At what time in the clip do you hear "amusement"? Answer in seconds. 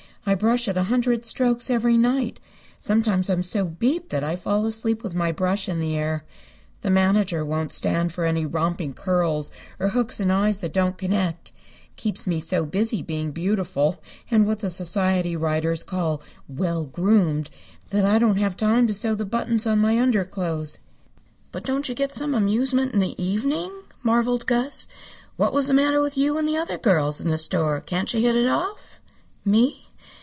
22.35-22.93